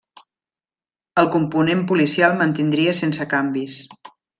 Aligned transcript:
El 1.23 1.29
component 1.37 1.85
policial 1.93 2.37
mantindria 2.43 2.99
sense 3.05 3.33
canvis. 3.39 3.81